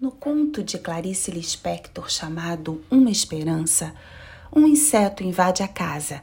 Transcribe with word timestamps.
No 0.00 0.10
conto 0.10 0.62
de 0.62 0.78
Clarice 0.78 1.30
Lispector 1.30 2.10
chamado 2.10 2.82
Uma 2.90 3.10
Esperança, 3.10 3.94
um 4.50 4.66
inseto 4.66 5.22
invade 5.22 5.62
a 5.62 5.68
casa. 5.68 6.22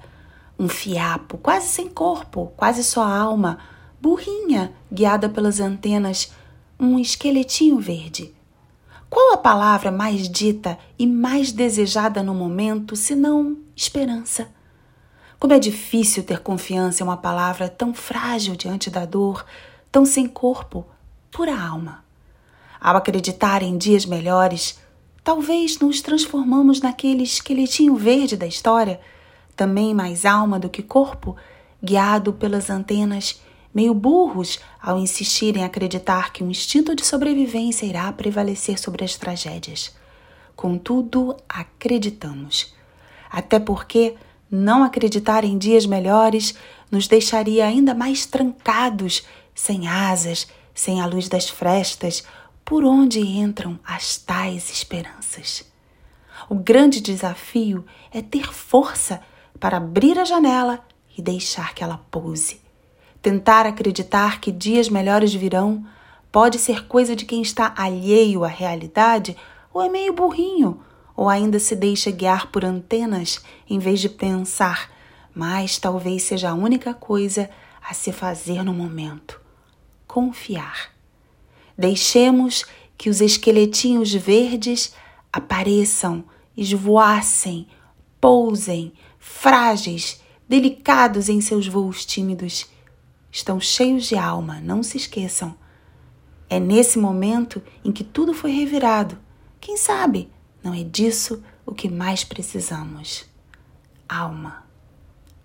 Um 0.58 0.68
fiapo, 0.68 1.38
quase 1.38 1.68
sem 1.68 1.88
corpo, 1.88 2.52
quase 2.58 2.84
só 2.84 3.04
alma, 3.04 3.60
burrinha, 4.02 4.74
guiada 4.92 5.30
pelas 5.30 5.60
antenas, 5.60 6.34
um 6.80 6.98
esqueletinho 6.98 7.78
verde. 7.78 8.34
Qual 9.12 9.36
a 9.36 9.38
palavra 9.38 9.92
mais 9.92 10.28
dita 10.28 10.80
e 10.98 11.06
mais 11.06 11.52
desejada 11.52 12.24
no 12.24 12.34
momento, 12.34 12.96
senão 12.96 13.60
esperança? 13.76 14.50
Como 15.38 15.54
é 15.54 15.60
difícil 15.60 16.24
ter 16.24 16.40
confiança 16.40 17.04
em 17.04 17.06
uma 17.06 17.18
palavra 17.18 17.70
tão 17.70 17.94
frágil 17.94 18.56
diante 18.56 18.90
da 18.90 19.06
dor, 19.06 19.46
tão 19.92 20.04
sem 20.04 20.28
corpo, 20.28 20.84
pura 21.30 21.56
alma. 21.56 22.07
Ao 22.80 22.96
acreditar 22.96 23.64
em 23.64 23.78
dias 23.78 24.06
melhores, 24.06 24.80
talvez 25.24 25.80
nos 25.80 26.02
transformamos 26.02 26.82
naquele 26.82 27.24
esqueletinho 27.24 27.96
verde 27.96 28.38
da 28.38 28.48
história, 28.48 29.00
também 29.56 29.94
mais 29.94 30.26
alma 30.26 30.60
do 30.60 30.70
que 30.70 30.84
corpo, 30.84 31.36
guiado 31.84 32.34
pelas 32.34 32.70
antenas, 32.70 33.42
meio 33.74 33.94
burros 33.94 34.60
ao 34.82 34.98
insistir 34.98 35.56
em 35.58 35.64
acreditar 35.64 36.32
que 36.32 36.44
um 36.44 36.50
instinto 36.50 36.96
de 36.96 37.06
sobrevivência 37.06 37.86
irá 37.86 38.12
prevalecer 38.12 38.80
sobre 38.80 39.04
as 39.04 39.16
tragédias. 39.16 39.96
Contudo, 40.56 41.36
acreditamos. 41.48 42.74
Até 43.30 43.60
porque 43.60 44.16
não 44.50 44.84
acreditar 44.84 45.44
em 45.44 45.58
dias 45.58 45.86
melhores 45.86 46.56
nos 46.90 47.08
deixaria 47.08 47.66
ainda 47.66 47.94
mais 47.94 48.26
trancados, 48.26 49.24
sem 49.54 49.88
asas, 49.88 50.48
sem 50.74 51.02
a 51.02 51.06
luz 51.06 51.28
das 51.28 51.50
frestas, 51.50 52.24
por 52.68 52.84
onde 52.84 53.22
entram 53.22 53.80
as 53.82 54.18
tais 54.18 54.70
esperanças. 54.70 55.64
O 56.50 56.56
grande 56.56 57.00
desafio 57.00 57.86
é 58.12 58.22
ter 58.22 58.54
força 58.54 59.22
para 59.58 59.78
abrir 59.78 60.20
a 60.20 60.26
janela 60.26 60.86
e 61.18 61.22
deixar 61.22 61.74
que 61.74 61.82
ela 61.82 61.98
pouse. 62.12 62.60
Tentar 63.22 63.66
acreditar 63.66 64.42
que 64.42 64.52
dias 64.52 64.90
melhores 64.90 65.34
virão 65.34 65.88
pode 66.30 66.60
ser 66.60 66.86
coisa 66.88 67.16
de 67.16 67.24
quem 67.24 67.42
está 67.42 67.74
alheio 67.78 68.44
à 68.44 68.50
realidade 68.50 69.38
ou 69.74 69.82
é 69.82 69.88
meio 69.88 70.12
burrinho, 70.12 70.82
ou 71.16 71.30
ainda 71.30 71.60
se 71.60 71.74
deixa 71.74 72.12
guiar 72.12 72.48
por 72.48 72.66
antenas 72.66 73.42
em 73.70 73.80
vez 73.80 74.02
de 74.02 74.10
pensar, 74.10 74.92
mas 75.34 75.78
talvez 75.78 76.24
seja 76.24 76.50
a 76.50 76.54
única 76.54 76.94
coisa 76.94 77.50
a 77.82 77.94
se 77.94 78.12
fazer 78.12 78.62
no 78.62 78.74
momento: 78.74 79.40
confiar. 80.06 80.97
Deixemos 81.78 82.66
que 82.98 83.10
os 83.10 83.22
esqueletinhos 83.22 84.14
verdes 84.14 84.94
apareçam, 85.32 86.24
esvoassem, 86.56 87.68
pousem, 88.20 88.94
frágeis, 89.20 90.22
delicados 90.50 91.30
em 91.30 91.40
seus 91.40 91.68
voos 91.68 92.06
tímidos. 92.06 92.66
Estão 93.32 93.60
cheios 93.60 94.06
de 94.06 94.16
alma, 94.16 94.60
não 94.60 94.82
se 94.82 94.98
esqueçam. 94.98 95.56
É 96.50 96.60
nesse 96.60 96.98
momento 96.98 97.62
em 97.84 97.92
que 97.92 98.04
tudo 98.04 98.34
foi 98.34 98.52
revirado. 98.52 99.18
Quem 99.60 99.78
sabe 99.78 100.30
não 100.64 100.74
é 100.74 100.84
disso 100.84 101.44
o 101.66 101.74
que 101.74 101.90
mais 101.90 102.24
precisamos? 102.24 103.26
Alma. 104.08 104.66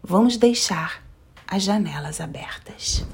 Vamos 0.02 0.36
deixar 0.36 1.02
as 1.46 1.64
janelas 1.64 2.20
abertas. 2.20 3.04